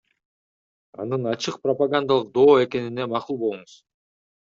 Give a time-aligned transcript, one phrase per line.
[1.03, 3.83] Анын ачык пропагандалык доо экенине макул болуңуз.